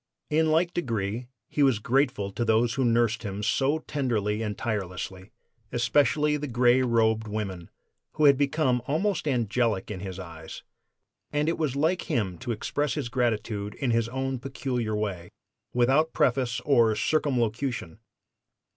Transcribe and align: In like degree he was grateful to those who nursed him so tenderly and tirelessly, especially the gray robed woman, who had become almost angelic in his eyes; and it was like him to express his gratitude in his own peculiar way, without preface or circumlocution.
In 0.31 0.49
like 0.49 0.73
degree 0.73 1.27
he 1.47 1.61
was 1.61 1.77
grateful 1.77 2.31
to 2.31 2.43
those 2.43 2.73
who 2.73 2.83
nursed 2.83 3.21
him 3.21 3.43
so 3.43 3.77
tenderly 3.77 4.41
and 4.41 4.57
tirelessly, 4.57 5.29
especially 5.71 6.37
the 6.37 6.47
gray 6.47 6.81
robed 6.81 7.27
woman, 7.27 7.69
who 8.13 8.25
had 8.25 8.35
become 8.35 8.81
almost 8.87 9.27
angelic 9.27 9.91
in 9.91 9.99
his 9.99 10.17
eyes; 10.17 10.63
and 11.31 11.47
it 11.47 11.59
was 11.59 11.75
like 11.75 12.09
him 12.09 12.39
to 12.39 12.51
express 12.51 12.95
his 12.95 13.09
gratitude 13.09 13.75
in 13.75 13.91
his 13.91 14.09
own 14.09 14.39
peculiar 14.39 14.95
way, 14.95 15.29
without 15.71 16.13
preface 16.13 16.59
or 16.61 16.95
circumlocution. 16.95 17.99